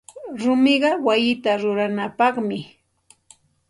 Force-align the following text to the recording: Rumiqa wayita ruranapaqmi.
Rumiqa 0.41 0.91
wayita 1.05 1.51
ruranapaqmi. 1.61 2.59